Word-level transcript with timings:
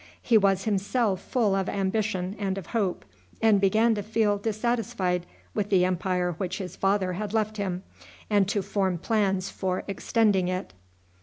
He 0.19 0.35
was 0.35 0.63
himself 0.63 1.21
full 1.21 1.53
of 1.53 1.69
ambition 1.69 2.35
and 2.39 2.57
of 2.57 2.65
hope, 2.73 3.05
and 3.39 3.61
began 3.61 3.93
to 3.93 4.01
feel 4.01 4.39
dissatisfied 4.39 5.27
with 5.53 5.69
the 5.69 5.85
empire 5.85 6.31
which 6.39 6.57
his 6.57 6.75
father 6.75 7.13
had 7.13 7.33
left 7.35 7.57
him, 7.57 7.83
and 8.27 8.47
to 8.47 8.63
form 8.63 8.97
plans 8.97 9.49
for 9.51 9.83
extending 9.87 10.47
it. 10.47 10.73